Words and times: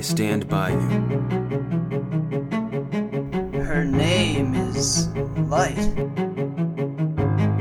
I 0.00 0.02
stand 0.02 0.48
by 0.48 0.70
you. 0.70 0.78
Her 3.60 3.84
name 3.84 4.54
is 4.54 5.08
Light. 5.48 5.76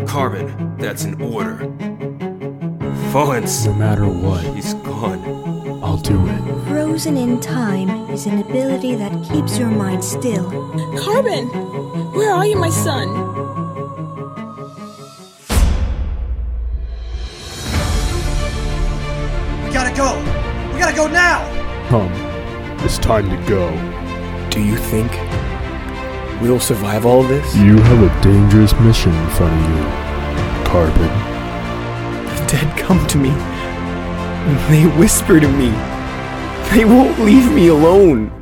Carbon, 0.08 0.78
that's 0.78 1.04
an 1.04 1.22
order. 1.22 1.58
Valence, 3.12 3.66
No 3.66 3.74
matter 3.74 4.08
what, 4.08 4.42
he's 4.56 4.74
gone. 4.76 5.20
I'll 5.84 5.98
do 5.98 6.18
it. 6.28 6.68
Frozen 6.70 7.18
in 7.18 7.42
time 7.42 7.90
is 8.10 8.26
an 8.26 8.40
ability 8.40 8.96
that 8.96 9.12
keeps 9.30 9.58
your 9.58 9.70
mind 9.70 10.02
still. 10.04 10.50
Carbon! 10.98 11.48
Where 12.14 12.32
are 12.32 12.46
you, 12.46 12.56
my 12.56 12.70
son? 12.70 13.08
Gotta 19.80 19.96
go! 19.96 20.74
We 20.74 20.80
gotta 20.80 20.96
go 20.96 21.08
now! 21.08 21.40
Come, 21.88 22.12
it's 22.84 22.98
time 22.98 23.30
to 23.30 23.50
go. 23.50 23.72
Do 24.50 24.62
you 24.62 24.76
think 24.76 25.10
we'll 26.42 26.60
survive 26.60 27.06
all 27.06 27.24
this? 27.24 27.56
You 27.56 27.78
have 27.78 28.04
a 28.04 28.22
dangerous 28.22 28.74
mission 28.82 29.14
in 29.14 29.30
front 29.30 29.54
of 29.54 29.70
you, 29.70 29.84
Carbon. 30.70 31.08
The 32.28 32.46
dead 32.52 32.78
come 32.78 33.08
to 33.08 33.18
me. 33.18 33.30
They 34.68 34.86
whisper 35.00 35.40
to 35.40 35.48
me. 35.48 35.70
They 36.74 36.84
won't 36.84 37.18
leave 37.20 37.50
me 37.54 37.70
alone. 37.70 38.39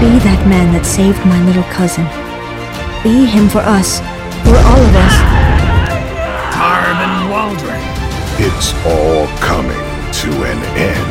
Be 0.00 0.16
that 0.24 0.40
man 0.48 0.72
that 0.72 0.86
saved 0.86 1.20
my 1.28 1.36
little 1.44 1.68
cousin. 1.68 2.08
Be 3.04 3.28
him 3.28 3.52
for 3.52 3.60
us, 3.60 4.00
for 4.48 4.56
all 4.56 4.80
of 4.80 4.94
us. 4.96 5.16
Carbon 6.56 7.28
Waldron. 7.28 7.84
It's 8.40 8.72
all 8.88 9.28
coming 9.44 9.76
to 10.24 10.32
an 10.48 10.56
end. 10.72 11.04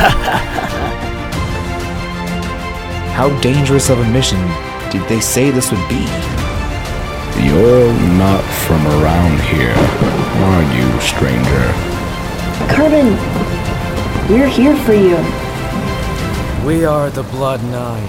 How 3.12 3.28
dangerous 3.42 3.90
of 3.90 4.00
a 4.00 4.08
mission 4.08 4.40
did 4.88 5.06
they 5.06 5.20
say 5.20 5.50
this 5.50 5.70
would 5.70 5.86
be? 5.86 6.08
You're 7.44 7.92
not 8.16 8.40
from 8.64 8.80
around 8.96 9.36
here, 9.52 9.76
are 9.76 10.64
you, 10.72 10.88
stranger? 11.04 11.68
Carbon, 12.72 13.12
we're 14.32 14.48
here 14.48 14.74
for 14.88 14.94
you. 14.94 15.20
We 16.64 16.86
are 16.86 17.10
the 17.10 17.22
Blood 17.24 17.62
Nine. 17.64 18.08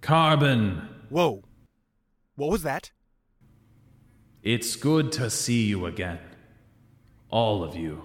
Carbon, 0.00 0.88
Whoa. 1.10 1.42
What 2.34 2.50
was 2.50 2.62
that? 2.64 2.90
it's 4.42 4.74
good 4.74 5.12
to 5.12 5.30
see 5.30 5.66
you 5.66 5.86
again. 5.86 6.18
All 7.30 7.62
of 7.62 7.76
you. 7.76 8.02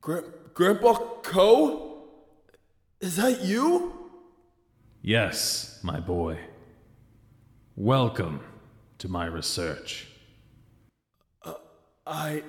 Gra- 0.00 0.24
Grandpa 0.52 0.94
Co? 1.22 2.04
Is 3.00 3.16
that 3.16 3.40
you? 3.42 3.94
Yes, 5.00 5.80
my 5.82 5.98
boy. 6.00 6.38
Welcome 7.82 8.40
to 8.98 9.08
my 9.08 9.24
research. 9.24 10.06
Uh, 11.42 11.54
I. 12.06 12.42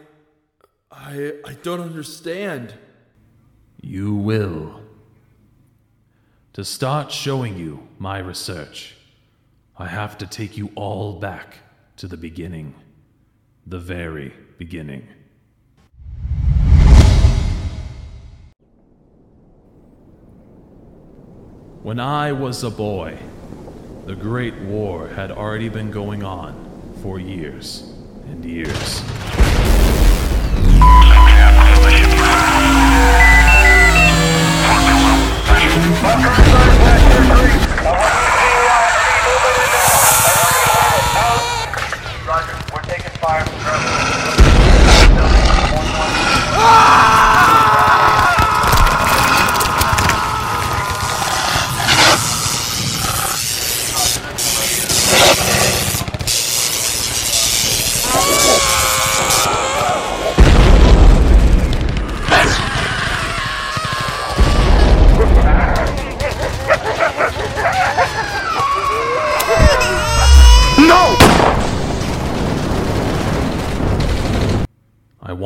I. 0.92 1.36
I 1.46 1.54
don't 1.64 1.80
understand. 1.80 2.74
You 3.80 4.14
will. 4.14 4.82
To 6.52 6.66
start 6.66 7.14
showing 7.14 7.58
you 7.58 7.88
my 7.98 8.20
research, 8.20 8.98
I 9.78 9.88
have 9.88 10.18
to 10.18 10.28
take 10.28 10.58
you 10.58 10.70
all 10.76 11.14
back 11.14 11.60
to 11.96 12.10
the 12.10 12.18
beginning. 12.18 12.76
The 13.66 13.80
very 13.80 14.34
beginning. 14.58 15.08
When 21.84 22.02
I 22.02 22.34
was 22.34 22.66
a 22.66 22.70
boy, 22.70 23.18
the 24.06 24.16
Great 24.16 24.56
War 24.56 25.08
had 25.10 25.32
already 25.32 25.70
been 25.70 25.92
going 25.92 26.24
on 26.24 26.56
for 27.02 27.20
years 27.20 27.94
and 28.30 28.44
years. 28.44 29.02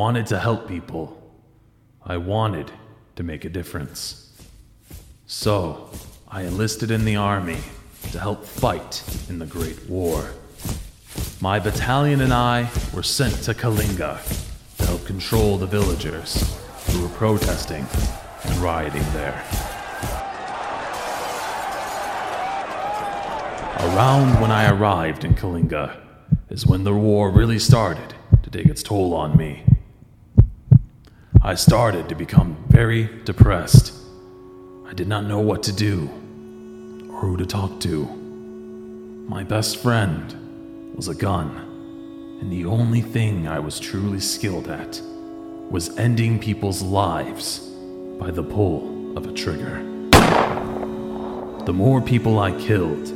Wanted 0.06 0.26
to 0.26 0.38
help 0.38 0.68
people. 0.68 1.20
I 2.04 2.16
wanted 2.16 2.70
to 3.16 3.24
make 3.24 3.44
a 3.44 3.48
difference. 3.48 4.40
So, 5.26 5.90
I 6.28 6.42
enlisted 6.42 6.92
in 6.92 7.04
the 7.04 7.16
army 7.16 7.58
to 8.12 8.20
help 8.20 8.44
fight 8.44 9.02
in 9.28 9.40
the 9.40 9.46
Great 9.46 9.90
War. 9.90 10.30
My 11.40 11.58
battalion 11.58 12.20
and 12.20 12.32
I 12.32 12.70
were 12.94 13.02
sent 13.02 13.34
to 13.46 13.52
Kalinga 13.52 14.14
to 14.78 14.86
help 14.86 15.04
control 15.06 15.58
the 15.58 15.66
villagers 15.66 16.56
who 16.86 17.02
were 17.02 17.14
protesting 17.16 17.84
and 18.44 18.56
rioting 18.58 19.06
there. 19.12 19.42
Around 23.88 24.40
when 24.40 24.52
I 24.52 24.70
arrived 24.70 25.24
in 25.24 25.34
Kalinga 25.34 25.96
is 26.48 26.64
when 26.64 26.84
the 26.84 26.94
war 26.94 27.28
really 27.28 27.58
started 27.58 28.14
to 28.44 28.50
take 28.50 28.66
its 28.66 28.84
toll 28.84 29.12
on 29.12 29.36
me. 29.36 29.64
I 31.46 31.54
started 31.54 32.08
to 32.08 32.16
become 32.16 32.56
very 32.66 33.08
depressed. 33.24 33.92
I 34.84 34.94
did 34.94 35.06
not 35.06 35.26
know 35.26 35.38
what 35.38 35.62
to 35.62 35.72
do 35.72 36.10
or 37.08 37.20
who 37.20 37.36
to 37.36 37.46
talk 37.46 37.78
to. 37.82 38.04
My 39.28 39.44
best 39.44 39.76
friend 39.76 40.92
was 40.96 41.06
a 41.06 41.14
gun, 41.14 41.56
and 42.40 42.50
the 42.50 42.64
only 42.64 43.00
thing 43.00 43.46
I 43.46 43.60
was 43.60 43.78
truly 43.78 44.18
skilled 44.18 44.66
at 44.66 45.00
was 45.70 45.96
ending 45.96 46.40
people's 46.40 46.82
lives 46.82 47.60
by 48.18 48.32
the 48.32 48.42
pull 48.42 49.16
of 49.16 49.28
a 49.28 49.32
trigger. 49.32 49.84
The 51.64 51.72
more 51.72 52.00
people 52.00 52.40
I 52.40 52.60
killed, 52.60 53.06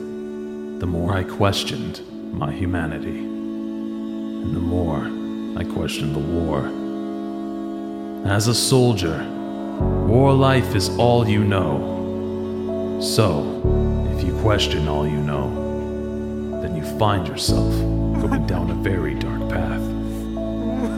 the 0.79 0.87
more 0.87 1.17
I 1.17 1.25
questioned 1.25 2.01
my 2.33 2.53
humanity, 2.53 3.19
and 3.19 4.55
the 4.55 4.61
more 4.61 5.01
I 5.59 5.65
questioned 5.65 6.15
the 6.15 6.21
war. 6.21 6.80
As 8.25 8.49
a 8.49 8.55
soldier, 8.55 9.27
war 10.07 10.33
life 10.35 10.77
is 10.77 10.91
all 10.99 11.27
you 11.27 11.43
know. 11.43 12.99
So, 13.01 13.43
if 14.15 14.23
you 14.23 14.39
question 14.41 14.87
all 14.89 15.07
you 15.07 15.17
know, 15.17 16.61
then 16.61 16.77
you 16.77 16.85
find 16.99 17.27
yourself 17.27 17.73
going 18.21 18.47
down 18.47 18.71
a 18.71 18.75
very 18.75 19.15
dark 19.15 19.41
path. 19.49 19.81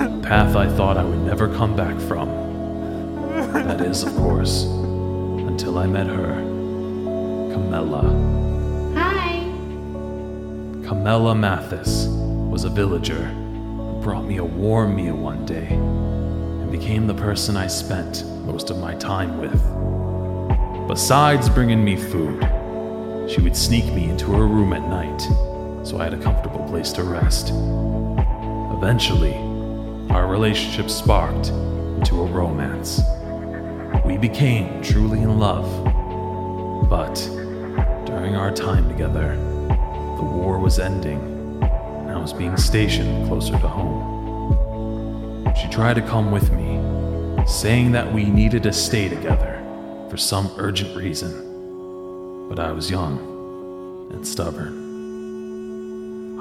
A 0.00 0.20
path 0.22 0.56
I 0.56 0.69
thought 0.69 0.98
I 0.98 1.04
would 1.04 1.20
never 1.20 1.48
come 1.54 1.76
back 1.76 1.98
from. 2.00 2.28
That 3.52 3.80
is, 3.80 4.02
of 4.02 4.14
course, 4.16 4.64
until 4.64 5.78
I 5.78 5.86
met 5.86 6.08
her, 6.08 6.34
Camilla. 7.54 8.02
Hi. 8.96 9.38
Camilla 10.86 11.34
Mathis 11.36 12.08
was 12.08 12.64
a 12.64 12.68
villager 12.68 13.25
who 13.25 14.00
brought 14.02 14.25
me 14.25 14.38
a 14.38 14.44
warm 14.44 14.96
meal 14.96 15.16
one 15.16 15.46
day 15.46 15.78
became 16.72 17.06
the 17.06 17.14
person 17.14 17.56
I 17.56 17.69
spent 17.69 18.24
most 18.46 18.70
of 18.70 18.78
my 18.78 18.94
time 18.94 19.38
with. 19.38 20.88
Besides 20.88 21.48
bringing 21.48 21.84
me 21.84 21.96
food, 21.96 22.42
she 23.30 23.40
would 23.40 23.56
sneak 23.56 23.84
me 23.92 24.10
into 24.10 24.32
her 24.32 24.46
room 24.46 24.72
at 24.72 24.82
night 24.88 25.20
so 25.84 25.98
I 25.98 26.04
had 26.04 26.14
a 26.14 26.19
comfortable 26.19 26.64
place 26.69 26.92
to 26.92 27.02
rest. 27.02 27.50
Eventually, 28.76 29.34
our 30.10 30.26
relationship 30.26 30.88
sparked 30.88 31.48
into 31.48 32.20
a 32.20 32.26
romance. 32.26 33.00
We 34.04 34.16
became 34.16 34.82
truly 34.82 35.22
in 35.22 35.38
love. 35.38 35.66
But 36.88 37.14
during 38.06 38.36
our 38.36 38.52
time 38.52 38.88
together, 38.88 39.36
the 40.16 40.22
war 40.22 40.58
was 40.58 40.78
ending, 40.78 41.18
and 41.62 42.10
I 42.10 42.18
was 42.18 42.32
being 42.32 42.56
stationed 42.56 43.28
closer 43.28 43.52
to 43.52 43.68
home. 43.68 44.12
She 45.56 45.69
tried 45.69 45.94
to 45.94 46.02
come 46.02 46.31
with 46.31 46.50
me, 46.52 46.81
saying 47.46 47.93
that 47.93 48.12
we 48.12 48.25
needed 48.25 48.62
to 48.64 48.72
stay 48.72 49.08
together 49.08 49.58
for 50.10 50.16
some 50.16 50.50
urgent 50.58 50.96
reason. 50.96 52.49
But 52.49 52.58
I 52.58 52.72
was 52.72 52.90
young 52.90 53.19
and 54.12 54.26
stubborn. 54.26 54.81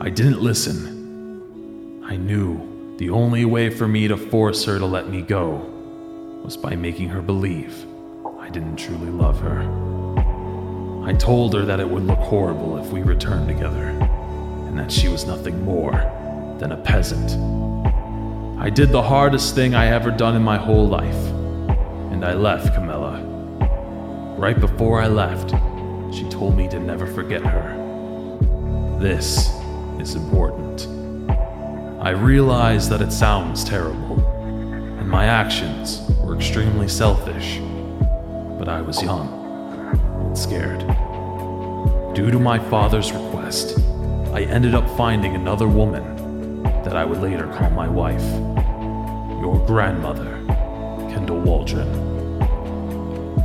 I 0.02 0.10
didn't 0.10 0.42
listen. 0.42 2.02
I 2.04 2.16
knew 2.18 2.96
the 2.98 3.10
only 3.10 3.46
way 3.46 3.69
for 3.69 3.88
me 3.88 4.08
to 4.08 4.18
force 4.18 4.66
her 4.66 4.80
to 4.80 4.86
let 4.86 5.10
me 5.10 5.22
go 5.22 5.68
was 6.44 6.58
by 6.58 6.75
making 6.75 7.10
her 7.10 7.22
believe 7.22 7.86
I 8.40 8.50
didn't 8.50 8.78
truly 8.78 9.12
love 9.12 9.40
her. 9.42 9.62
I 11.06 11.13
told 11.13 11.54
her 11.54 11.63
that 11.66 11.80
it 11.80 11.90
would 11.90 12.04
look 12.04 12.19
horrible 12.19 12.78
if 12.78 12.92
we 12.92 13.02
returned 13.02 13.48
together, 13.48 13.90
and 14.68 14.78
that 14.78 14.92
she 14.92 15.08
was 15.08 15.25
nothing 15.25 15.63
more 15.63 15.92
than 16.60 16.72
a 16.72 16.78
peasant. 16.78 17.31
I 18.62 18.69
did 18.69 18.92
the 18.92 19.02
hardest 19.02 19.56
thing 19.56 19.74
I 19.74 19.88
ever 19.88 20.12
done 20.12 20.36
in 20.36 20.44
my 20.44 20.56
whole 20.56 20.88
life, 20.88 21.25
and 22.12 22.24
I 22.24 22.36
left 22.36 22.75
Camilla. 22.75 23.19
Right 24.38 24.60
before 24.60 25.02
I 25.02 25.08
left, 25.08 25.50
she 26.13 26.30
told 26.30 26.56
me 26.56 26.68
to 26.68 26.80
never 26.80 27.08
forget 27.08 27.42
her. 27.42 27.75
This 29.00 29.50
is 29.98 30.13
important. 30.13 30.88
I 32.06 32.12
realize 32.12 32.88
that 32.90 33.02
it 33.02 33.12
sounds 33.12 33.63
terrible, 33.63 34.24
and 35.00 35.10
my 35.10 35.25
actions 35.25 36.08
were 36.19 36.36
extremely 36.36 36.88
selfish, 36.88 37.58
but 38.60 38.69
I 38.69 38.80
was 38.80 39.02
young 39.02 39.28
and 40.24 40.38
scared. 40.38 40.81
Due 42.13 42.30
to 42.30 42.38
my 42.38 42.60
father's 42.60 43.12
request, 43.12 43.80
I 44.36 44.44
ended 44.44 44.75
up 44.75 44.88
finding 44.96 45.34
another 45.34 45.68
woman 45.68 46.11
that 46.63 46.96
I 46.96 47.06
would 47.06 47.22
later 47.22 47.48
call 47.54 47.69
my 47.69 47.88
wife, 47.88 48.24
your 49.42 49.63
grandmother, 49.66 50.44
Kendall 51.10 51.40
Waldron. 51.40 51.92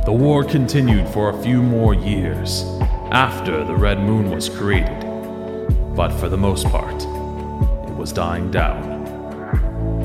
The 0.05 0.11
war 0.11 0.43
continued 0.43 1.07
for 1.09 1.29
a 1.29 1.43
few 1.43 1.61
more 1.61 1.93
years 1.93 2.63
after 3.11 3.63
the 3.63 3.75
Red 3.75 3.99
Moon 3.99 4.31
was 4.31 4.49
created, 4.49 5.05
but 5.95 6.09
for 6.17 6.29
the 6.29 6.37
most 6.37 6.65
part, 6.67 7.03
it 7.89 7.95
was 7.95 8.13
dying 8.13 8.51
down. 8.51 8.97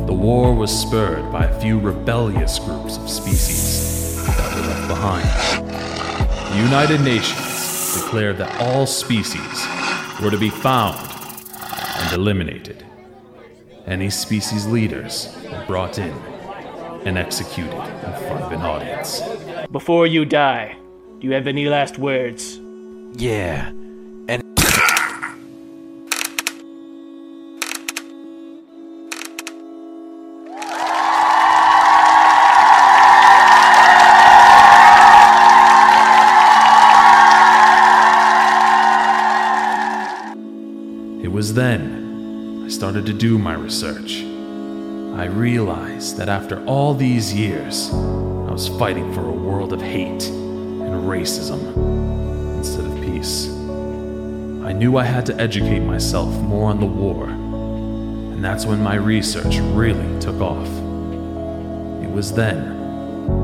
The 0.06 0.12
war 0.12 0.54
was 0.54 0.70
spurred 0.70 1.30
by 1.32 1.44
a 1.44 1.60
few 1.60 1.78
rebellious 1.78 2.58
groups 2.58 2.96
of 2.96 3.08
species 3.08 4.24
that 4.26 4.54
were 4.54 4.66
left 4.66 4.88
behind. 4.88 5.28
The 6.52 6.58
United 6.58 7.00
Nations 7.00 8.02
declared 8.02 8.38
that 8.38 8.60
all 8.60 8.86
species 8.86 9.66
were 10.20 10.30
to 10.30 10.38
be 10.38 10.50
found 10.50 10.98
and 11.60 12.12
eliminated. 12.12 12.84
Any 13.86 14.10
species 14.10 14.66
leaders 14.66 15.36
were 15.50 15.64
brought 15.66 15.98
in 15.98 16.12
and 17.04 17.18
executed 17.18 17.72
in 17.74 18.12
front 18.26 18.42
of 18.42 18.52
an 18.52 18.60
audience. 18.62 19.20
Before 19.72 20.06
you 20.06 20.24
die, 20.24 20.76
do 21.18 21.26
you 21.26 21.32
have 21.34 21.46
any 21.48 21.66
last 21.66 21.98
words? 21.98 22.60
Yeah, 23.14 23.72
started 42.92 43.10
to 43.10 43.18
do 43.18 43.38
my 43.38 43.54
research. 43.54 44.20
I 45.16 45.24
realized 45.24 46.18
that 46.18 46.28
after 46.28 46.62
all 46.66 46.92
these 46.92 47.32
years, 47.32 47.88
I 47.90 48.52
was 48.52 48.68
fighting 48.68 49.14
for 49.14 49.26
a 49.26 49.32
world 49.32 49.72
of 49.72 49.80
hate 49.80 50.28
and 50.28 51.08
racism 51.08 51.74
instead 52.58 52.84
of 52.84 52.94
peace. 53.00 53.48
I 53.48 54.74
knew 54.74 54.98
I 54.98 55.04
had 55.04 55.24
to 55.24 55.40
educate 55.40 55.80
myself 55.80 56.28
more 56.42 56.68
on 56.68 56.80
the 56.80 56.84
war, 56.84 57.28
and 57.30 58.44
that's 58.44 58.66
when 58.66 58.82
my 58.82 58.96
research 58.96 59.56
really 59.56 60.20
took 60.20 60.42
off. 60.42 60.68
It 62.04 62.10
was 62.10 62.34
then 62.34 62.58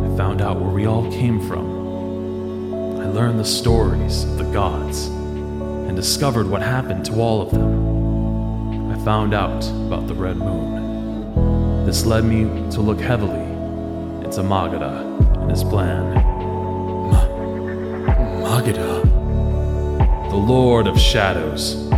I 0.05 0.15
found 0.19 0.43
out 0.43 0.61
where 0.61 0.75
we 0.75 0.85
all 0.85 1.11
came 1.11 1.41
from. 1.49 3.01
I 3.01 3.07
learned 3.07 3.41
the 3.41 3.47
stories 3.47 4.25
of 4.25 4.37
the 4.37 4.53
gods 4.53 5.07
and 5.07 5.97
discovered 5.97 6.51
what 6.51 6.61
happened 6.61 7.07
to 7.07 7.19
all 7.19 7.41
of 7.41 7.51
them 7.51 7.88
found 9.05 9.35
out 9.35 9.67
about 9.87 10.07
the 10.07 10.15
Red 10.15 10.37
Moon. 10.37 11.85
This 11.87 12.05
led 12.05 12.25
me 12.25 12.45
to 12.71 12.81
look 12.81 13.01
heavily 13.01 13.45
into 14.25 14.43
Magada 14.43 15.03
and 15.41 15.51
his 15.51 15.65
plan. 15.65 16.15
Ma-? 17.11 17.39
The 20.29 20.37
Lord 20.37 20.87
of 20.87 21.01
Shadows. 21.01 21.89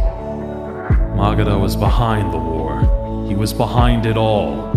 Magada 1.16 1.60
was 1.60 1.74
behind 1.76 2.32
the 2.32 2.38
war. 2.38 3.26
He 3.26 3.34
was 3.34 3.52
behind 3.52 4.06
it 4.06 4.16
all. 4.16 4.72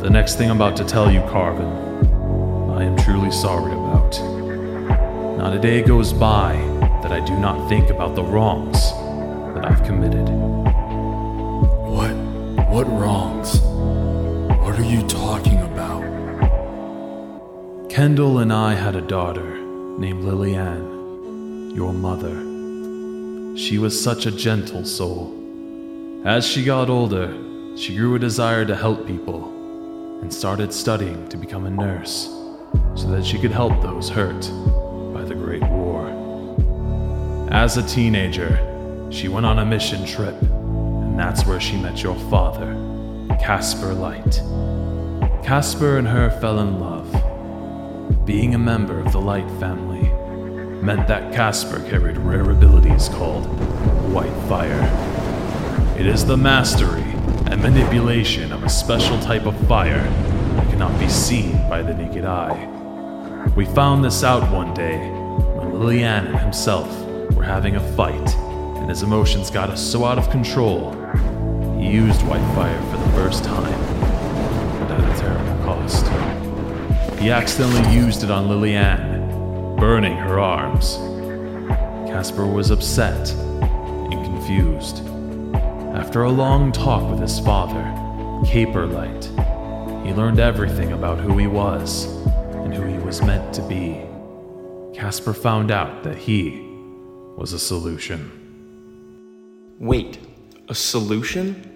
The 0.00 0.10
next 0.10 0.36
thing 0.36 0.50
I'm 0.50 0.56
about 0.56 0.76
to 0.76 0.84
tell 0.84 1.10
you, 1.10 1.20
Carbon, 1.22 1.66
I 2.70 2.84
am 2.84 2.96
truly 2.98 3.30
sorry 3.30 3.72
about. 3.72 4.18
Not 5.38 5.54
a 5.54 5.58
day 5.58 5.82
goes 5.82 6.12
by 6.12 6.54
that 7.02 7.12
I 7.12 7.20
do 7.24 7.36
not 7.36 7.68
think 7.68 7.90
about 7.90 8.14
the 8.14 8.22
wrongs 8.22 8.92
that 9.54 9.64
I've 9.64 9.82
committed. 9.84 10.33
What? 12.74 12.88
Wrongs? 12.88 13.60
What 13.60 14.76
are 14.76 14.82
you 14.82 15.06
talking 15.06 15.60
about? 15.60 16.02
Kendall 17.88 18.40
and 18.40 18.52
I 18.52 18.74
had 18.74 18.96
a 18.96 19.00
daughter 19.00 19.60
named 19.96 20.24
Lillian, 20.24 21.70
your 21.76 21.92
mother. 21.92 22.34
She 23.56 23.78
was 23.78 23.94
such 24.02 24.26
a 24.26 24.32
gentle 24.32 24.84
soul. 24.84 25.32
As 26.24 26.44
she 26.44 26.64
got 26.64 26.90
older, 26.90 27.32
she 27.76 27.94
grew 27.94 28.16
a 28.16 28.18
desire 28.18 28.64
to 28.64 28.74
help 28.74 29.06
people 29.06 30.18
and 30.20 30.34
started 30.34 30.72
studying 30.72 31.28
to 31.28 31.36
become 31.36 31.66
a 31.66 31.70
nurse 31.70 32.24
so 32.96 33.06
that 33.06 33.24
she 33.24 33.38
could 33.38 33.52
help 33.52 33.80
those 33.82 34.08
hurt 34.08 34.50
by 35.14 35.22
the 35.22 35.36
Great 35.36 35.62
War. 35.62 36.08
As 37.52 37.76
a 37.76 37.84
teenager, 37.84 38.58
she 39.12 39.28
went 39.28 39.46
on 39.46 39.60
a 39.60 39.64
mission 39.64 40.04
trip, 40.04 40.34
and 41.14 41.20
that's 41.20 41.46
where 41.46 41.60
she 41.60 41.76
met 41.76 42.02
your 42.02 42.16
father, 42.28 42.74
Casper 43.38 43.94
Light. 43.94 44.42
Casper 45.44 45.96
and 45.96 46.08
her 46.08 46.28
fell 46.40 46.58
in 46.58 46.80
love. 46.80 48.26
Being 48.26 48.56
a 48.56 48.58
member 48.58 48.98
of 48.98 49.12
the 49.12 49.20
Light 49.20 49.48
family 49.60 50.10
meant 50.82 51.06
that 51.06 51.32
Casper 51.32 51.78
carried 51.88 52.18
rare 52.18 52.50
abilities 52.50 53.08
called 53.10 53.46
White 54.12 54.34
Fire. 54.48 54.82
It 55.96 56.04
is 56.04 56.26
the 56.26 56.36
mastery 56.36 57.04
and 57.48 57.62
manipulation 57.62 58.50
of 58.50 58.64
a 58.64 58.68
special 58.68 59.16
type 59.20 59.46
of 59.46 59.56
fire 59.68 60.02
that 60.02 60.68
cannot 60.68 60.98
be 60.98 61.08
seen 61.08 61.52
by 61.68 61.80
the 61.82 61.94
naked 61.94 62.24
eye. 62.24 62.66
We 63.54 63.66
found 63.66 64.04
this 64.04 64.24
out 64.24 64.52
one 64.52 64.74
day 64.74 64.98
when 64.98 65.78
Lillian 65.78 66.26
and 66.26 66.38
himself 66.40 66.88
were 67.36 67.44
having 67.44 67.76
a 67.76 67.94
fight 67.94 68.34
and 68.34 68.90
his 68.90 69.04
emotions 69.04 69.48
got 69.48 69.70
us 69.70 69.80
so 69.80 70.04
out 70.04 70.18
of 70.18 70.28
control, 70.30 71.03
used 71.86 72.22
white 72.26 72.54
fire 72.54 72.80
for 72.90 72.96
the 72.96 73.08
first 73.10 73.44
time, 73.44 73.80
but 74.80 74.90
at 74.90 75.16
a 75.16 75.20
terrible 75.20 75.64
cost. 75.64 76.06
He 77.20 77.30
accidentally 77.30 77.94
used 77.94 78.22
it 78.22 78.30
on 78.30 78.48
Lillian, 78.48 79.76
burning 79.76 80.16
her 80.16 80.38
arms. 80.38 80.96
Casper 82.08 82.46
was 82.46 82.70
upset 82.70 83.30
and 83.32 84.24
confused. 84.24 84.98
After 85.94 86.24
a 86.24 86.30
long 86.30 86.72
talk 86.72 87.08
with 87.10 87.20
his 87.20 87.38
father, 87.38 87.82
Caperlight, 88.44 89.24
he 90.04 90.12
learned 90.12 90.38
everything 90.38 90.92
about 90.92 91.18
who 91.18 91.38
he 91.38 91.46
was 91.46 92.06
and 92.52 92.74
who 92.74 92.84
he 92.84 92.98
was 92.98 93.22
meant 93.22 93.54
to 93.54 93.62
be. 93.62 94.04
Casper 94.94 95.32
found 95.32 95.70
out 95.70 96.04
that 96.04 96.16
he 96.16 96.60
was 97.36 97.52
a 97.52 97.58
solution. 97.58 98.30
Wait, 99.78 100.18
a 100.68 100.74
solution? 100.74 101.73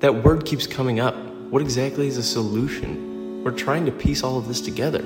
That 0.00 0.22
word 0.22 0.44
keeps 0.44 0.66
coming 0.66 1.00
up. 1.00 1.16
What 1.50 1.60
exactly 1.60 2.06
is 2.06 2.18
a 2.18 2.22
solution? 2.22 3.42
We're 3.42 3.50
trying 3.50 3.84
to 3.86 3.92
piece 3.92 4.22
all 4.22 4.38
of 4.38 4.46
this 4.46 4.60
together. 4.60 5.04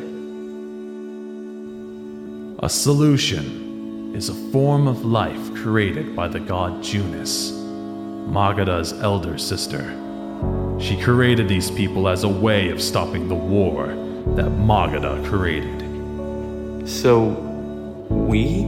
A 2.63 2.69
solution 2.69 4.15
is 4.15 4.29
a 4.29 4.35
form 4.53 4.87
of 4.87 5.07
life 5.07 5.55
created 5.55 6.15
by 6.15 6.29
the 6.29 6.41
god 6.41 6.83
Junus, 6.83 7.53
Magada's 8.29 8.93
elder 8.93 9.39
sister. 9.39 9.99
She 10.79 11.01
created 11.01 11.49
these 11.49 11.71
people 11.71 12.07
as 12.07 12.25
a 12.25 12.29
way 12.29 12.69
of 12.69 12.83
stopping 12.83 13.29
the 13.29 13.35
war 13.35 13.87
that 13.87 14.51
Magada 14.51 15.25
created. 15.25 15.81
So, 16.87 17.29
we 18.11 18.65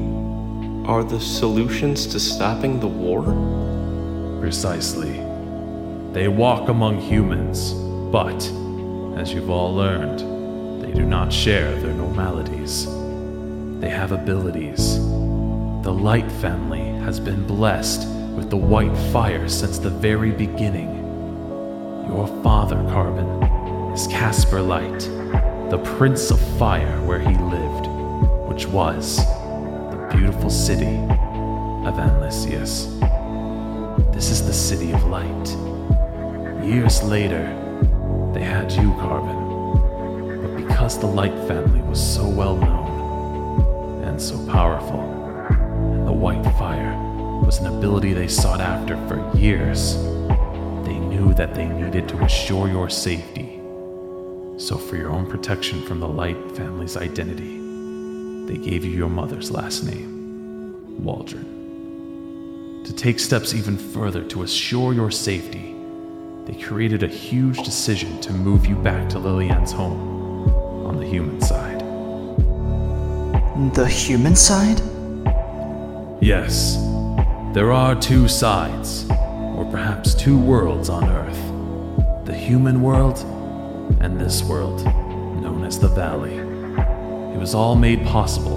are 0.86 1.04
the 1.04 1.20
solutions 1.20 2.06
to 2.06 2.18
stopping 2.18 2.80
the 2.80 2.88
war? 2.88 3.22
Precisely. 4.40 5.23
They 6.14 6.28
walk 6.28 6.68
among 6.68 7.00
humans, 7.00 7.72
but, 8.12 8.40
as 9.18 9.32
you've 9.34 9.50
all 9.50 9.74
learned, 9.74 10.20
they 10.80 10.92
do 10.92 11.02
not 11.04 11.32
share 11.32 11.74
their 11.80 11.92
normalities. 11.92 12.86
They 13.80 13.90
have 13.90 14.12
abilities. 14.12 14.96
The 15.82 15.92
Light 15.92 16.30
family 16.30 16.86
has 17.02 17.18
been 17.18 17.44
blessed 17.44 18.06
with 18.36 18.48
the 18.48 18.56
white 18.56 18.96
fire 19.12 19.48
since 19.48 19.80
the 19.80 19.90
very 19.90 20.30
beginning. 20.30 20.94
Your 22.06 22.28
father, 22.44 22.76
Carbon, 22.90 23.42
is 23.92 24.06
Casper 24.06 24.62
Light, 24.62 25.00
the 25.70 25.82
Prince 25.96 26.30
of 26.30 26.38
Fire 26.60 27.00
where 27.02 27.18
he 27.18 27.34
lived, 27.34 27.88
which 28.48 28.68
was 28.68 29.16
the 29.16 30.08
beautiful 30.12 30.48
city 30.48 30.94
of 31.84 31.98
Anlysius. 31.98 32.86
This 34.14 34.30
is 34.30 34.46
the 34.46 34.52
City 34.52 34.92
of 34.92 35.02
Light. 35.06 35.73
Years 36.64 37.02
later, 37.02 37.44
they 38.32 38.42
had 38.42 38.72
you, 38.72 38.94
Carbon. 38.94 40.40
But 40.40 40.66
because 40.66 40.98
the 40.98 41.06
Light 41.06 41.34
family 41.46 41.82
was 41.82 42.02
so 42.02 42.26
well 42.26 42.56
known 42.56 44.02
and 44.02 44.20
so 44.20 44.38
powerful, 44.46 45.00
and 45.00 46.08
the 46.08 46.12
White 46.12 46.42
Fire 46.58 46.96
was 47.44 47.58
an 47.58 47.66
ability 47.66 48.14
they 48.14 48.28
sought 48.28 48.62
after 48.62 48.96
for 49.06 49.36
years, 49.36 49.96
they 50.86 50.98
knew 50.98 51.34
that 51.34 51.54
they 51.54 51.66
needed 51.66 52.08
to 52.08 52.24
assure 52.24 52.66
your 52.66 52.88
safety. 52.88 53.60
So, 54.56 54.78
for 54.78 54.96
your 54.96 55.10
own 55.10 55.26
protection 55.26 55.84
from 55.84 56.00
the 56.00 56.08
Light 56.08 56.56
family's 56.56 56.96
identity, 56.96 57.58
they 58.46 58.56
gave 58.56 58.86
you 58.86 58.90
your 58.90 59.10
mother's 59.10 59.50
last 59.50 59.84
name, 59.84 61.04
Waldron. 61.04 62.82
To 62.86 62.92
take 62.94 63.20
steps 63.20 63.52
even 63.52 63.76
further 63.76 64.24
to 64.28 64.44
assure 64.44 64.94
your 64.94 65.10
safety, 65.10 65.73
they 66.46 66.54
created 66.54 67.02
a 67.02 67.08
huge 67.08 67.62
decision 67.62 68.20
to 68.20 68.32
move 68.32 68.66
you 68.66 68.76
back 68.76 69.08
to 69.08 69.18
Lillian's 69.18 69.72
home 69.72 70.48
on 70.86 70.98
the 70.98 71.06
human 71.06 71.40
side. 71.40 71.80
The 73.74 73.86
human 73.86 74.36
side? 74.36 74.80
Yes, 76.20 76.76
there 77.54 77.72
are 77.72 77.94
two 77.94 78.28
sides, 78.28 79.06
or 79.08 79.66
perhaps 79.70 80.12
two 80.14 80.38
worlds 80.38 80.88
on 80.88 81.08
Earth 81.08 81.40
the 82.26 82.34
human 82.34 82.80
world 82.80 83.18
and 84.00 84.18
this 84.18 84.42
world, 84.42 84.82
known 85.42 85.62
as 85.62 85.78
the 85.78 85.88
Valley. 85.88 86.36
It 86.36 87.38
was 87.38 87.54
all 87.54 87.76
made 87.76 88.04
possible 88.06 88.56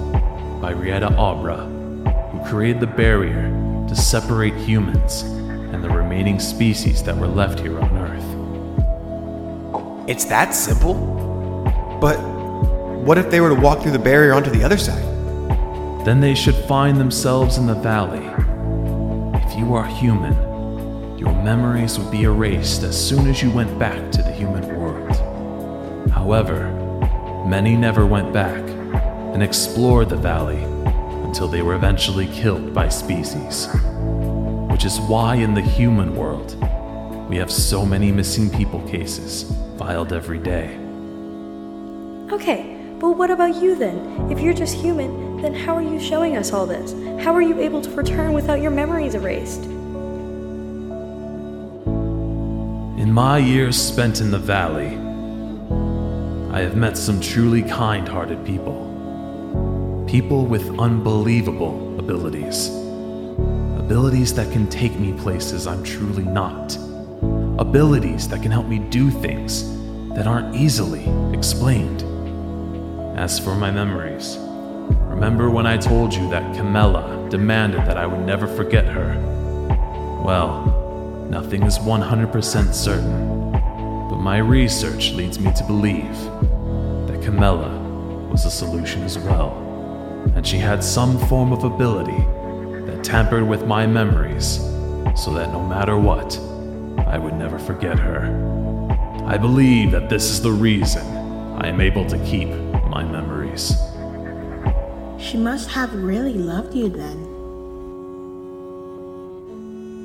by 0.60 0.72
Rieta 0.72 1.10
Abra, 1.18 1.66
who 2.30 2.50
created 2.50 2.80
the 2.80 2.86
barrier 2.86 3.50
to 3.88 3.94
separate 3.94 4.54
humans 4.54 5.22
and 5.72 5.82
the 5.82 5.88
remaining 5.88 6.40
species 6.40 7.02
that 7.02 7.16
were 7.16 7.26
left 7.26 7.60
here 7.60 7.78
on 7.78 7.96
Earth. 7.96 8.24
It's 10.08 10.24
that 10.26 10.54
simple? 10.54 10.94
But 12.00 12.16
what 13.04 13.18
if 13.18 13.30
they 13.30 13.40
were 13.40 13.50
to 13.50 13.54
walk 13.54 13.82
through 13.82 13.92
the 13.92 13.98
barrier 13.98 14.32
onto 14.32 14.50
the 14.50 14.64
other 14.64 14.78
side? 14.78 15.04
Then 16.04 16.20
they 16.20 16.34
should 16.34 16.54
find 16.54 16.96
themselves 16.96 17.58
in 17.58 17.66
the 17.66 17.74
valley. 17.74 18.24
If 19.44 19.58
you 19.58 19.74
are 19.74 19.86
human, 19.86 20.34
your 21.18 21.34
memories 21.42 21.98
would 21.98 22.10
be 22.10 22.22
erased 22.22 22.82
as 22.84 22.96
soon 22.96 23.26
as 23.26 23.42
you 23.42 23.50
went 23.50 23.78
back 23.78 24.10
to 24.12 24.22
the 24.22 24.32
human 24.32 24.66
world. 24.78 25.16
However, 26.10 26.70
many 27.46 27.76
never 27.76 28.06
went 28.06 28.32
back 28.32 28.62
and 29.34 29.42
explored 29.42 30.08
the 30.08 30.16
valley 30.16 30.62
until 31.24 31.48
they 31.48 31.62
were 31.62 31.74
eventually 31.74 32.26
killed 32.28 32.72
by 32.72 32.88
species. 32.88 33.68
Which 34.78 34.84
is 34.84 35.00
why 35.00 35.34
in 35.34 35.54
the 35.54 35.60
human 35.60 36.14
world, 36.14 36.54
we 37.28 37.36
have 37.38 37.50
so 37.50 37.84
many 37.84 38.12
missing 38.12 38.48
people 38.48 38.80
cases 38.82 39.52
filed 39.76 40.12
every 40.12 40.38
day. 40.38 40.76
Okay, 42.30 42.78
but 43.00 43.10
what 43.10 43.28
about 43.28 43.60
you 43.60 43.74
then? 43.74 44.30
If 44.30 44.38
you're 44.38 44.54
just 44.54 44.76
human, 44.76 45.42
then 45.42 45.52
how 45.52 45.74
are 45.74 45.82
you 45.82 45.98
showing 45.98 46.36
us 46.36 46.52
all 46.52 46.64
this? 46.64 46.92
How 47.20 47.34
are 47.34 47.42
you 47.42 47.58
able 47.58 47.82
to 47.82 47.90
return 47.90 48.32
without 48.34 48.60
your 48.60 48.70
memories 48.70 49.16
erased? 49.16 49.64
In 53.02 53.12
my 53.12 53.38
years 53.38 53.76
spent 53.76 54.20
in 54.20 54.30
the 54.30 54.38
valley, 54.38 54.96
I 56.54 56.60
have 56.60 56.76
met 56.76 56.96
some 56.96 57.20
truly 57.20 57.64
kind 57.64 58.06
hearted 58.06 58.46
people. 58.46 60.04
People 60.08 60.46
with 60.46 60.78
unbelievable 60.78 61.98
abilities. 61.98 62.70
Abilities 63.88 64.34
that 64.34 64.52
can 64.52 64.66
take 64.66 65.00
me 65.00 65.14
places 65.14 65.66
I'm 65.66 65.82
truly 65.82 66.22
not. 66.22 66.76
Abilities 67.58 68.28
that 68.28 68.42
can 68.42 68.50
help 68.50 68.66
me 68.66 68.78
do 68.78 69.10
things 69.10 69.64
that 70.10 70.26
aren't 70.26 70.54
easily 70.54 71.08
explained. 71.34 72.02
As 73.18 73.38
for 73.38 73.54
my 73.54 73.70
memories, 73.70 74.36
remember 75.08 75.48
when 75.48 75.66
I 75.66 75.78
told 75.78 76.12
you 76.12 76.28
that 76.28 76.54
Camilla 76.54 77.26
demanded 77.30 77.80
that 77.86 77.96
I 77.96 78.06
would 78.06 78.26
never 78.26 78.46
forget 78.46 78.84
her? 78.84 79.16
Well, 80.22 81.26
nothing 81.30 81.62
is 81.62 81.78
100% 81.78 82.74
certain, 82.74 83.52
but 83.52 84.18
my 84.18 84.36
research 84.36 85.12
leads 85.12 85.40
me 85.40 85.50
to 85.54 85.64
believe 85.64 86.14
that 87.06 87.22
Camilla 87.22 87.70
was 88.30 88.44
a 88.44 88.50
solution 88.50 89.02
as 89.04 89.18
well, 89.18 89.56
and 90.36 90.46
she 90.46 90.58
had 90.58 90.84
some 90.84 91.18
form 91.26 91.54
of 91.54 91.64
ability 91.64 92.22
tampered 93.08 93.48
with 93.48 93.66
my 93.66 93.86
memories 93.86 94.58
so 95.16 95.32
that 95.32 95.50
no 95.50 95.66
matter 95.66 95.98
what, 95.98 96.38
I 97.06 97.16
would 97.16 97.32
never 97.32 97.58
forget 97.58 97.98
her. 97.98 98.26
I 99.24 99.38
believe 99.38 99.92
that 99.92 100.10
this 100.10 100.28
is 100.28 100.42
the 100.42 100.52
reason 100.52 101.06
I 101.56 101.68
am 101.68 101.80
able 101.80 102.04
to 102.04 102.18
keep 102.26 102.50
my 102.90 103.02
memories. 103.02 103.72
She 105.18 105.38
must 105.38 105.70
have 105.70 105.94
really 105.94 106.34
loved 106.34 106.74
you 106.74 106.90
then. 106.90 107.24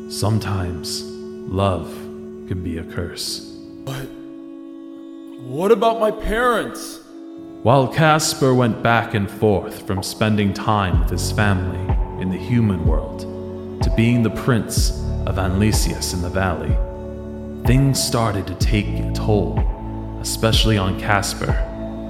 Sometimes 0.09 1.03
love 1.03 1.89
can 2.47 2.63
be 2.63 2.77
a 2.77 2.85
curse. 2.85 3.41
But 3.83 4.07
what 5.43 5.73
about 5.73 5.99
my 5.99 6.11
parents? 6.11 7.01
While 7.63 7.89
Casper 7.89 8.53
went 8.53 8.81
back 8.81 9.13
and 9.13 9.29
forth 9.29 9.85
from 9.85 10.01
spending 10.03 10.53
time 10.53 11.01
with 11.01 11.09
his 11.09 11.33
family 11.33 11.93
in 12.23 12.29
the 12.29 12.37
human 12.37 12.85
world 12.85 13.19
to 13.83 13.93
being 13.97 14.23
the 14.23 14.29
prince 14.29 14.91
of 15.27 15.35
Anlysius 15.35 16.13
in 16.13 16.21
the 16.21 16.29
valley, 16.29 16.73
things 17.67 18.01
started 18.01 18.47
to 18.47 18.55
take 18.55 18.87
a 18.87 19.11
toll, 19.11 19.59
especially 20.21 20.77
on 20.77 20.97
Casper, 20.97 21.51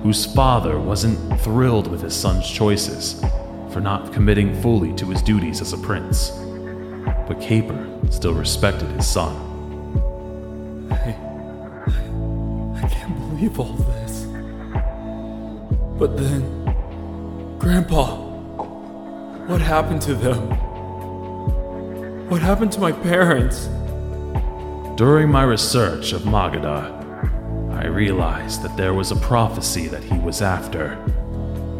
whose 0.03 0.23
father 0.23 0.79
wasn't 0.79 1.17
thrilled 1.41 1.87
with 1.87 1.99
his 1.99 2.15
son's 2.15 2.47
choices 2.47 3.19
for 3.71 3.81
not 3.81 4.13
committing 4.13 4.53
fully 4.61 4.93
to 4.93 5.07
his 5.07 5.19
duties 5.23 5.61
as 5.61 5.73
a 5.73 5.79
prince. 5.79 6.29
But 7.27 7.41
Caper 7.41 7.99
still 8.11 8.35
respected 8.35 8.89
his 8.89 9.07
son. 9.07 9.33
I, 10.91 11.09
I 12.77 12.87
can't 12.87 13.17
believe 13.17 13.59
all 13.59 13.73
this. 13.73 14.27
But 15.97 16.17
then, 16.17 17.57
Grandpa, 17.57 18.22
what 19.47 19.59
happened 19.59 20.01
to 20.01 20.15
them? 20.15 20.49
What 22.29 22.41
happened 22.41 22.71
to 22.73 22.79
my 22.79 22.93
parents? 22.93 23.65
During 24.95 25.29
my 25.29 25.43
research 25.43 26.13
of 26.13 26.21
Magada, 26.21 27.01
I 27.73 27.87
realized 27.87 28.61
that 28.61 28.77
there 28.77 28.93
was 28.93 29.11
a 29.11 29.17
prophecy 29.17 29.87
that 29.87 30.01
he 30.01 30.17
was 30.19 30.41
after. 30.41 30.97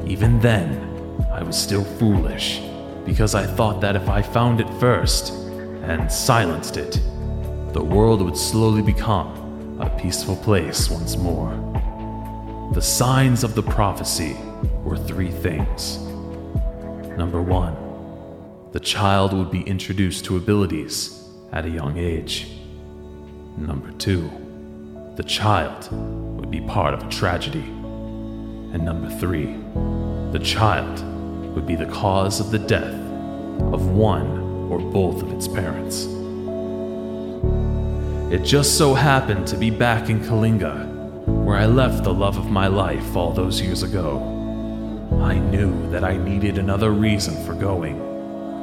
Even 0.06 0.42
then, 0.42 1.26
I 1.32 1.42
was 1.42 1.58
still 1.58 1.86
foolish, 1.86 2.60
because 3.06 3.34
I 3.34 3.46
thought 3.46 3.80
that 3.80 3.96
if 3.96 4.10
I 4.10 4.22
found 4.22 4.60
it 4.60 4.70
first 4.82 5.32
and 5.84 6.12
silenced 6.12 6.76
it, 6.76 7.00
the 7.72 7.84
world 7.84 8.22
would 8.22 8.38
slowly 8.38 8.82
become 8.82 9.80
a 9.80 9.90
peaceful 9.98 10.36
place 10.36 10.90
once 10.90 11.16
more. 11.16 11.52
The 12.74 12.82
signs 12.82 13.46
of 13.46 13.56
the 13.56 13.64
prophecy 13.64 14.36
were 14.84 14.98
three 14.98 15.32
things. 15.32 16.00
Number 17.18 17.42
one, 17.42 17.76
the 18.72 18.80
child 18.80 19.34
would 19.34 19.52
be 19.52 19.62
introduced 19.62 20.26
to 20.26 20.36
abilities 20.36 21.24
at 21.52 21.64
a 21.64 21.70
young 21.70 21.98
age. 21.98 22.48
Number 23.56 23.92
two, 23.92 24.32
the 25.16 25.24
child 25.24 25.90
would 25.92 26.50
be 26.50 26.62
part 26.62 26.96
of 26.96 27.04
a 27.04 27.10
tragedy. 27.10 27.62
And 27.62 28.84
number 28.84 29.10
three, 29.20 29.58
the 30.32 30.44
child 30.44 31.04
would 31.54 31.68
be 31.68 31.76
the 31.76 31.86
cause 31.86 32.40
of 32.40 32.50
the 32.50 32.58
death 32.58 32.96
of 33.72 33.90
one 33.90 34.40
or 34.72 34.80
both 34.80 35.22
of 35.22 35.32
its 35.32 35.48
parents. 35.48 36.08
It 38.34 38.44
just 38.44 38.80
so 38.80 38.96
happened 38.96 39.46
to 39.50 39.58
be 39.58 39.70
back 39.70 40.10
in 40.10 40.20
Kalinga, 40.20 40.88
where 41.28 41.58
I 41.58 41.68
left 41.68 42.04
the 42.04 42.14
love 42.14 42.40
of 42.40 42.50
my 42.50 42.66
life 42.66 43.16
all 43.16 43.32
those 43.32 43.62
years 43.62 43.84
ago. 43.84 44.43
I 45.22 45.38
knew 45.38 45.90
that 45.92 46.04
I 46.04 46.18
needed 46.18 46.58
another 46.58 46.92
reason 46.92 47.46
for 47.46 47.54
going, 47.54 47.98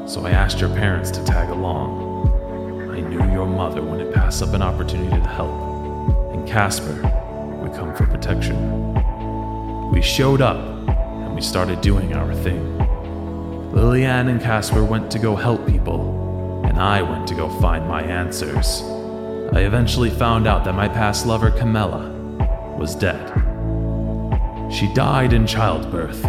so 0.07 0.26
I 0.26 0.30
asked 0.30 0.61
your 0.61 0.71
parents 0.71 1.11
to 1.12 1.25
tag 1.25 1.50
along. 1.50 2.90
I 2.90 3.00
knew 3.00 3.33
your 3.33 3.47
mother 3.47 3.83
wouldn't 3.83 4.14
pass 4.14 4.42
up 4.42 4.54
an 4.54 4.62
opportunity 4.62 5.11
to 5.11 5.28
help, 5.28 6.35
and 6.35 6.47
Casper 6.49 6.95
would 7.62 7.73
come 7.75 7.95
for 7.95 8.07
protection. 8.07 8.95
We 9.90 10.02
showed 10.02 10.40
up, 10.40 10.59
and 10.88 11.35
we 11.35 11.40
started 11.40 11.80
doing 11.80 12.14
our 12.14 12.35
thing. 12.35 12.78
Lillian 13.73 14.28
and 14.28 14.40
Casper 14.40 14.85
went 14.85 15.11
to 15.12 15.19
go 15.19 15.37
help 15.37 15.66
people, 15.66 16.64
and 16.64 16.78
I 16.78 17.02
went 17.02 17.26
to 17.28 17.35
go 17.35 17.49
find 17.61 17.87
my 17.87 18.02
answers. 18.02 18.83
I 19.52 19.61
eventually 19.61 20.11
found 20.11 20.47
out 20.47 20.64
that 20.64 20.75
my 20.75 20.88
past 20.88 21.26
lover, 21.26 21.50
Camilla, 21.50 22.11
was 22.78 22.95
dead. 22.95 23.28
She 24.73 24.92
died 24.95 25.33
in 25.33 25.47
childbirth. 25.47 26.25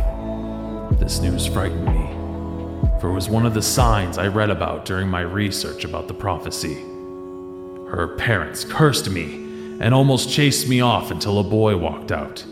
This 1.01 1.19
news 1.19 1.47
frightened 1.47 1.85
me, 1.85 2.99
for 3.01 3.09
it 3.09 3.13
was 3.13 3.27
one 3.27 3.47
of 3.47 3.55
the 3.55 3.61
signs 3.61 4.19
I 4.19 4.27
read 4.27 4.51
about 4.51 4.85
during 4.85 5.07
my 5.07 5.21
research 5.21 5.83
about 5.83 6.07
the 6.07 6.13
prophecy. 6.13 6.75
Her 6.75 8.15
parents 8.19 8.63
cursed 8.63 9.09
me 9.09 9.33
and 9.79 9.95
almost 9.95 10.29
chased 10.29 10.69
me 10.69 10.79
off 10.79 11.09
until 11.09 11.39
a 11.39 11.43
boy 11.43 11.75
walked 11.75 12.11
out. 12.11 12.45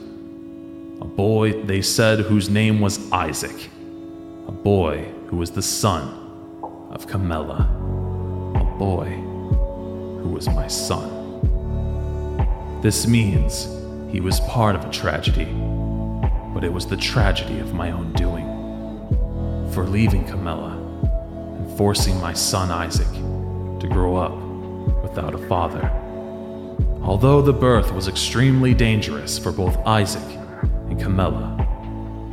A 0.99 1.05
boy, 1.05 1.61
they 1.61 1.83
said, 1.83 2.21
whose 2.21 2.49
name 2.49 2.81
was 2.81 3.11
Isaac 3.11 3.69
a 4.49 4.51
boy 4.51 5.05
who 5.27 5.37
was 5.37 5.51
the 5.51 5.61
son 5.61 6.09
of 6.89 7.05
Camilla, 7.05 7.69
a 8.55 8.77
boy 8.79 9.05
who 10.23 10.29
was 10.29 10.49
my 10.49 10.65
son. 10.65 11.07
This 12.81 13.05
means 13.05 13.67
he 14.11 14.19
was 14.19 14.39
part 14.39 14.75
of 14.75 14.83
a 14.83 14.89
tragedy, 14.89 15.45
but 16.59 16.65
it 16.65 16.73
was 16.73 16.85
the 16.85 16.97
tragedy 16.97 17.57
of 17.59 17.73
my 17.73 17.89
own 17.89 18.11
doing. 18.11 18.45
For 19.71 19.85
leaving 19.85 20.27
Camilla 20.27 20.75
and 21.57 21.77
forcing 21.77 22.19
my 22.19 22.33
son 22.33 22.69
Isaac 22.69 23.07
to 23.79 23.87
grow 23.87 24.17
up 24.17 24.35
without 25.01 25.33
a 25.33 25.47
father. 25.47 25.89
Although 27.01 27.41
the 27.41 27.53
birth 27.53 27.93
was 27.93 28.09
extremely 28.09 28.73
dangerous 28.73 29.39
for 29.39 29.53
both 29.53 29.77
Isaac 29.87 30.35
and 30.89 30.99
Camilla, 30.99 31.47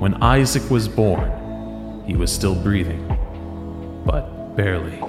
when 0.01 0.21
Isaac 0.21 0.69
was 0.73 0.89
born, 0.89 2.03
he 2.05 2.17
was 2.17 2.33
still 2.33 2.57
breathing, 2.57 3.07
but 4.05 4.57
barely. 4.57 5.01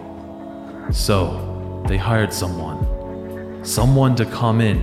So, 0.91 1.83
they 1.87 1.97
hired 1.97 2.31
someone. 2.31 3.65
Someone 3.65 4.15
to 4.15 4.25
come 4.25 4.61
in 4.61 4.77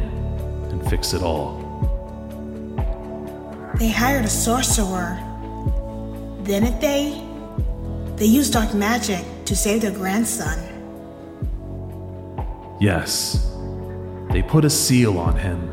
and 0.72 0.84
fix 0.90 1.14
it 1.14 1.22
all. 1.22 1.63
They 3.78 3.90
hired 3.90 4.24
a 4.24 4.28
sorcerer. 4.28 5.18
Didn't 6.44 6.80
they? 6.80 7.20
They 8.16 8.26
used 8.26 8.52
dark 8.52 8.72
magic 8.72 9.24
to 9.46 9.56
save 9.56 9.82
their 9.82 9.90
grandson. 9.90 10.58
Yes. 12.80 13.50
They 14.30 14.42
put 14.42 14.64
a 14.64 14.70
seal 14.70 15.18
on 15.18 15.36
him. 15.36 15.70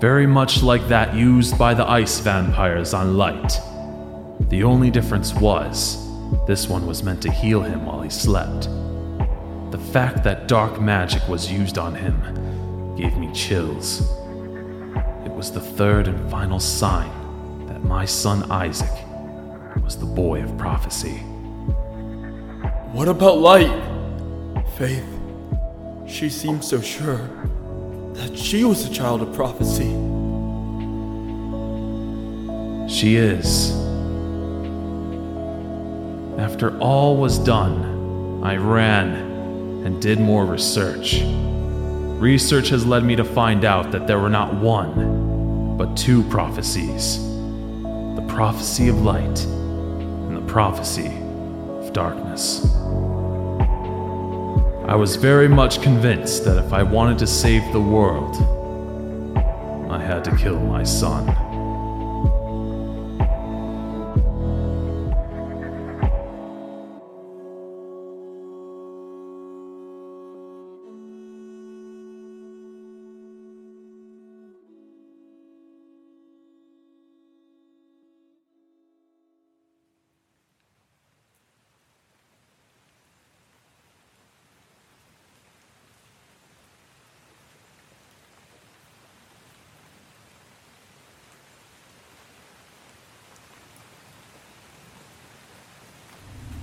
Very 0.00 0.26
much 0.26 0.62
like 0.62 0.88
that 0.88 1.14
used 1.14 1.58
by 1.58 1.74
the 1.74 1.88
ice 1.88 2.18
vampires 2.20 2.94
on 2.94 3.18
Light. 3.18 3.60
The 4.48 4.64
only 4.64 4.90
difference 4.90 5.34
was, 5.34 5.98
this 6.46 6.68
one 6.68 6.86
was 6.86 7.02
meant 7.02 7.22
to 7.22 7.30
heal 7.30 7.60
him 7.60 7.84
while 7.84 8.00
he 8.00 8.10
slept. 8.10 8.68
The 9.70 9.78
fact 9.92 10.24
that 10.24 10.48
dark 10.48 10.80
magic 10.80 11.26
was 11.28 11.52
used 11.52 11.76
on 11.76 11.94
him 11.94 12.96
gave 12.96 13.16
me 13.18 13.30
chills. 13.32 14.00
It 15.24 15.32
was 15.32 15.52
the 15.52 15.60
third 15.60 16.08
and 16.08 16.30
final 16.30 16.58
sign 16.58 17.66
that 17.66 17.84
my 17.84 18.04
son 18.04 18.50
Isaac 18.50 18.90
was 19.84 19.96
the 19.96 20.06
boy 20.06 20.42
of 20.42 20.56
prophecy. 20.58 21.18
What 22.92 23.08
about 23.08 23.38
Light? 23.38 23.82
Faith. 24.76 25.06
She 26.06 26.28
seemed 26.28 26.64
so 26.64 26.80
sure 26.80 27.30
that 28.14 28.36
she 28.36 28.64
was 28.64 28.84
a 28.84 28.92
child 28.92 29.22
of 29.22 29.32
prophecy. 29.34 29.90
She 32.92 33.16
is. 33.16 33.72
After 36.38 36.76
all 36.78 37.16
was 37.16 37.38
done, 37.38 38.42
I 38.44 38.56
ran 38.56 39.14
and 39.86 40.02
did 40.02 40.20
more 40.20 40.44
research. 40.44 41.22
Research 42.22 42.68
has 42.68 42.86
led 42.86 43.02
me 43.02 43.16
to 43.16 43.24
find 43.24 43.64
out 43.64 43.90
that 43.90 44.06
there 44.06 44.20
were 44.20 44.30
not 44.30 44.54
one, 44.54 45.76
but 45.76 45.96
two 45.96 46.22
prophecies 46.30 47.18
the 48.14 48.24
prophecy 48.28 48.86
of 48.86 49.02
light 49.02 49.44
and 49.44 50.36
the 50.36 50.52
prophecy 50.52 51.08
of 51.08 51.92
darkness. 51.92 52.64
I 54.86 54.94
was 54.94 55.16
very 55.16 55.48
much 55.48 55.82
convinced 55.82 56.44
that 56.44 56.64
if 56.64 56.72
I 56.72 56.84
wanted 56.84 57.18
to 57.18 57.26
save 57.26 57.72
the 57.72 57.80
world, 57.80 58.36
I 59.90 59.98
had 59.98 60.22
to 60.22 60.36
kill 60.36 60.60
my 60.60 60.84
son. 60.84 61.26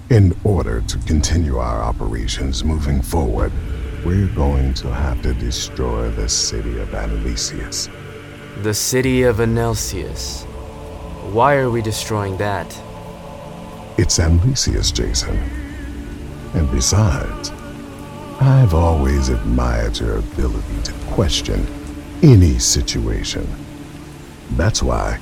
In 0.09 0.35
order 0.43 0.81
to 0.81 0.97
continue 1.05 1.59
our 1.59 1.83
operations 1.83 2.63
moving 2.63 2.99
forward, 2.99 3.51
we're 4.03 4.25
going 4.29 4.73
to 4.73 4.91
have 4.91 5.21
to 5.21 5.35
destroy 5.35 6.09
the 6.09 6.27
city 6.27 6.79
of 6.79 6.89
Anelesius. 6.89 7.91
The 8.63 8.73
city 8.73 9.21
of 9.21 9.37
Anelsius. 9.37 10.45
Why 11.31 11.57
are 11.57 11.69
we 11.69 11.83
destroying 11.83 12.37
that? 12.37 12.65
It's 13.99 14.17
Anelesius, 14.17 14.91
Jason. 14.91 15.37
And 16.55 16.71
besides, 16.71 17.51
I've 18.41 18.73
always 18.73 19.29
admired 19.29 19.99
your 19.99 20.17
ability 20.17 20.81
to 20.85 20.93
question 21.11 21.67
any 22.23 22.57
situation. 22.57 23.47
That's 24.53 24.81
why 24.81 25.19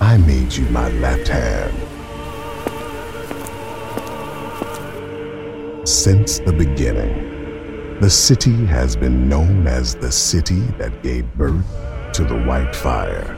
I 0.00 0.18
made 0.18 0.52
you 0.52 0.66
my 0.66 0.88
left 0.90 1.26
hand. 1.26 1.99
Since 5.90 6.38
the 6.38 6.52
beginning, 6.52 7.98
the 7.98 8.08
city 8.08 8.64
has 8.66 8.94
been 8.94 9.28
known 9.28 9.66
as 9.66 9.96
the 9.96 10.12
city 10.12 10.60
that 10.78 11.02
gave 11.02 11.26
birth 11.34 11.66
to 12.12 12.22
the 12.22 12.40
White 12.42 12.76
Fire. 12.76 13.36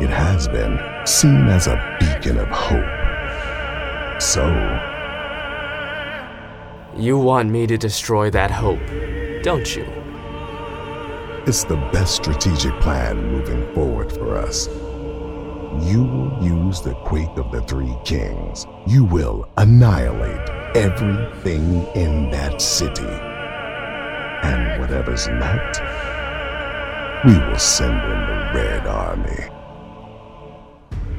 It 0.00 0.10
has 0.10 0.48
been 0.48 0.76
seen 1.06 1.46
as 1.46 1.68
a 1.68 1.96
beacon 2.00 2.38
of 2.38 2.48
hope. 2.48 4.20
So, 4.20 4.44
You 6.96 7.16
want 7.16 7.48
me 7.48 7.68
to 7.68 7.78
destroy 7.78 8.28
that 8.30 8.50
hope, 8.50 8.84
don't 9.44 9.76
you? 9.76 9.86
it's 11.46 11.62
the 11.62 11.76
best 11.92 12.16
strategic 12.16 12.72
plan 12.80 13.24
moving 13.30 13.72
forward 13.72 14.10
for 14.10 14.36
us. 14.36 14.66
You 15.88 16.02
will 16.02 16.42
use 16.42 16.80
the 16.80 16.94
Quake 17.04 17.36
of 17.36 17.52
the 17.52 17.62
Three 17.62 17.96
Kings. 18.04 18.66
You 18.88 19.04
will 19.04 19.48
annihilate 19.56 20.55
everything 20.76 21.86
in 21.94 22.30
that 22.30 22.60
city. 22.60 23.02
And 24.42 24.80
whatever's 24.80 25.26
left, 25.28 25.80
we 27.24 27.38
will 27.38 27.58
send 27.58 27.94
in 27.94 28.20
the 28.26 28.50
Red 28.54 28.86
Army. 28.86 29.48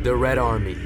The 0.04 0.16
Red 0.16 0.38
Army. 0.38 0.78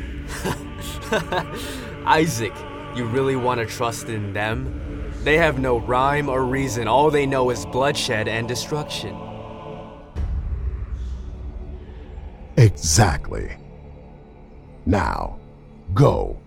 Isaac, 2.05 2.53
you 2.95 3.05
really 3.05 3.35
want 3.35 3.59
to 3.59 3.65
trust 3.65 4.07
in 4.07 4.31
them? 4.33 5.11
They 5.23 5.37
have 5.37 5.59
no 5.59 5.77
rhyme 5.77 6.29
or 6.29 6.45
reason. 6.45 6.87
All 6.87 7.11
they 7.11 7.25
know 7.25 7.49
is 7.49 7.65
bloodshed 7.65 8.27
and 8.27 8.47
destruction. 8.47 9.15
Exactly. 12.55 13.51
Now, 14.85 15.41
Go. 15.93 16.37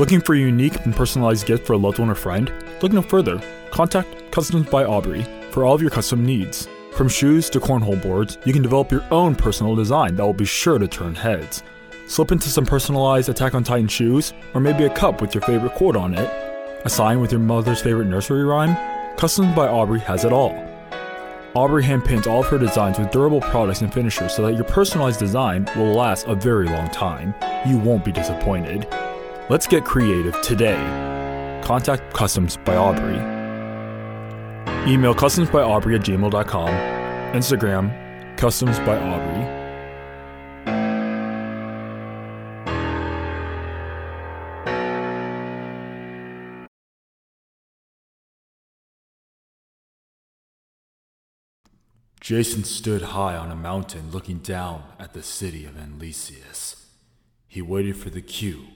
Looking 0.00 0.22
for 0.22 0.34
a 0.34 0.38
unique 0.38 0.86
and 0.86 0.96
personalized 0.96 1.44
gift 1.44 1.66
for 1.66 1.74
a 1.74 1.76
loved 1.76 1.98
one 1.98 2.08
or 2.08 2.14
friend? 2.14 2.50
Look 2.80 2.90
no 2.90 3.02
further. 3.02 3.38
Contact 3.70 4.32
Customs 4.32 4.66
by 4.70 4.82
Aubrey 4.82 5.26
for 5.50 5.66
all 5.66 5.74
of 5.74 5.82
your 5.82 5.90
custom 5.90 6.24
needs. 6.24 6.70
From 6.94 7.06
shoes 7.06 7.50
to 7.50 7.60
cornhole 7.60 8.00
boards, 8.02 8.38
you 8.46 8.54
can 8.54 8.62
develop 8.62 8.90
your 8.90 9.04
own 9.10 9.34
personal 9.34 9.74
design 9.74 10.16
that 10.16 10.24
will 10.24 10.32
be 10.32 10.46
sure 10.46 10.78
to 10.78 10.88
turn 10.88 11.14
heads. 11.14 11.62
Slip 12.06 12.32
into 12.32 12.48
some 12.48 12.64
personalized 12.64 13.28
Attack 13.28 13.54
on 13.54 13.62
Titan 13.62 13.88
shoes, 13.88 14.32
or 14.54 14.60
maybe 14.62 14.84
a 14.84 14.94
cup 14.94 15.20
with 15.20 15.34
your 15.34 15.42
favorite 15.42 15.74
quote 15.74 15.96
on 15.96 16.14
it. 16.14 16.30
A 16.86 16.88
sign 16.88 17.20
with 17.20 17.30
your 17.30 17.42
mother's 17.42 17.82
favorite 17.82 18.06
nursery 18.06 18.42
rhyme? 18.42 18.74
Customs 19.18 19.54
by 19.54 19.68
Aubrey 19.68 20.00
has 20.00 20.24
it 20.24 20.32
all. 20.32 20.54
Aubrey 21.52 21.84
handpaints 21.84 22.26
all 22.26 22.40
of 22.40 22.46
her 22.46 22.56
designs 22.56 22.98
with 22.98 23.10
durable 23.10 23.42
products 23.42 23.82
and 23.82 23.92
finishers 23.92 24.34
so 24.34 24.46
that 24.46 24.54
your 24.54 24.64
personalized 24.64 25.20
design 25.20 25.68
will 25.76 25.92
last 25.92 26.26
a 26.26 26.34
very 26.34 26.68
long 26.68 26.88
time. 26.88 27.34
You 27.66 27.76
won't 27.76 28.02
be 28.02 28.12
disappointed. 28.12 28.86
Let's 29.50 29.66
get 29.66 29.84
creative 29.84 30.40
today. 30.42 30.78
Contact 31.64 32.14
Customs 32.14 32.56
by 32.58 32.76
Aubrey. 32.76 33.16
Email 34.88 35.12
customsbyaubrey 35.12 35.96
at 35.96 36.02
gmail.com. 36.02 36.68
Instagram, 37.34 38.36
Customs 38.38 38.78
by 38.78 38.96
Aubrey. 38.96 39.58
Jason 52.20 52.62
stood 52.62 53.02
high 53.02 53.34
on 53.34 53.50
a 53.50 53.56
mountain 53.56 54.12
looking 54.12 54.38
down 54.38 54.84
at 55.00 55.12
the 55.12 55.24
city 55.24 55.64
of 55.64 55.72
Anlesius. 55.72 56.84
He 57.48 57.60
waited 57.60 57.96
for 57.96 58.10
the 58.10 58.22
cue 58.22 58.68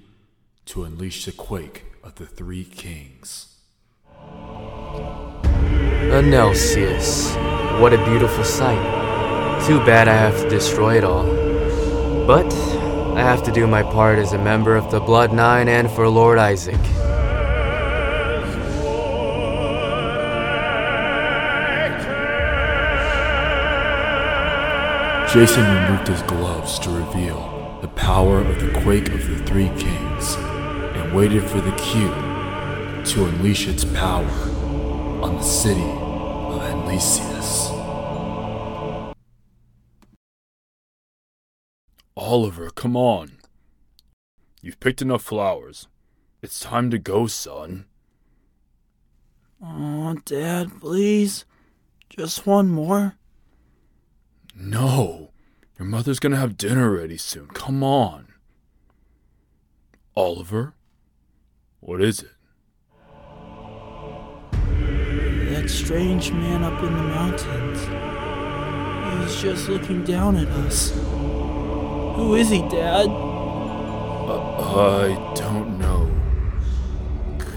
to 0.66 0.84
unleash 0.84 1.24
the 1.24 1.32
quake 1.32 1.84
of 2.02 2.14
the 2.14 2.26
Three 2.26 2.64
Kings. 2.64 3.56
Anelsius. 6.10 7.34
What 7.80 7.92
a 7.92 8.04
beautiful 8.04 8.44
sight. 8.44 9.66
Too 9.66 9.78
bad 9.80 10.08
I 10.08 10.14
have 10.14 10.40
to 10.42 10.48
destroy 10.48 10.96
it 10.96 11.04
all. 11.04 11.26
But 12.26 12.52
I 13.16 13.20
have 13.20 13.42
to 13.44 13.52
do 13.52 13.66
my 13.66 13.82
part 13.82 14.18
as 14.18 14.32
a 14.32 14.38
member 14.38 14.76
of 14.76 14.90
the 14.90 15.00
Blood 15.00 15.32
Nine 15.32 15.68
and 15.68 15.90
for 15.90 16.08
Lord 16.08 16.38
Isaac. 16.38 16.80
Jason 25.32 25.64
removed 25.64 26.08
his 26.08 26.22
gloves 26.22 26.78
to 26.78 26.90
reveal 26.90 27.78
the 27.82 27.88
power 27.88 28.38
of 28.38 28.60
the 28.60 28.70
quake 28.82 29.08
of 29.08 29.28
the 29.28 29.38
Three 29.44 29.68
Kings 29.70 30.36
waited 31.14 31.44
for 31.44 31.60
the 31.60 31.70
cue 31.76 32.08
to 33.04 33.24
unleash 33.24 33.68
its 33.68 33.84
power 33.84 34.28
on 35.22 35.36
the 35.36 35.42
city 35.42 35.80
of 35.80 36.60
Anlesius. 36.60 37.70
Oliver, 42.16 42.68
come 42.70 42.96
on. 42.96 43.38
You've 44.60 44.80
picked 44.80 45.02
enough 45.02 45.22
flowers. 45.22 45.86
It's 46.42 46.58
time 46.58 46.90
to 46.90 46.98
go, 46.98 47.28
son. 47.28 47.86
Oh, 49.64 50.16
Dad, 50.24 50.80
please. 50.80 51.44
Just 52.10 52.44
one 52.44 52.70
more. 52.70 53.14
No. 54.56 55.30
Your 55.78 55.86
mother's 55.86 56.18
gonna 56.18 56.38
have 56.38 56.56
dinner 56.56 56.90
ready 56.90 57.18
soon. 57.18 57.46
Come 57.46 57.84
on. 57.84 58.34
Oliver? 60.16 60.74
What 61.84 62.00
is 62.00 62.20
it? 62.20 62.30
That 65.50 65.68
strange 65.68 66.32
man 66.32 66.64
up 66.64 66.82
in 66.82 66.94
the 66.94 67.02
mountains. 67.02 67.78
He's 69.30 69.42
just 69.42 69.68
looking 69.68 70.02
down 70.02 70.36
at 70.36 70.48
us. 70.48 70.92
Who 72.16 72.36
is 72.36 72.48
he, 72.48 72.60
Dad? 72.70 73.08
Uh, 73.10 74.40
I 74.76 75.34
don't 75.34 75.78
know. 75.78 76.10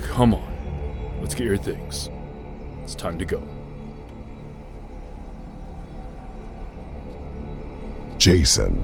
Come 0.10 0.34
on. 0.34 1.18
Let's 1.22 1.34
get 1.34 1.46
your 1.46 1.56
things. 1.56 2.10
It's 2.84 2.96
time 2.96 3.18
to 3.20 3.26
go. 3.26 3.42
Jason, 8.18 8.84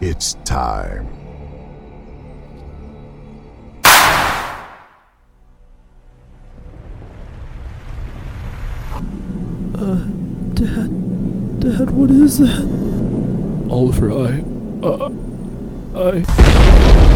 it's 0.00 0.34
time. 0.44 1.23
What 12.04 12.12
is 12.12 12.38
that? 12.38 13.70
Oliver, 13.70 14.12
I. 14.12 14.44
Uh, 14.86 15.08
I. 15.96 17.13